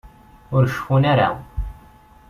Ur 0.55 0.63
ceffun 0.73 1.03
ara. 1.13 1.29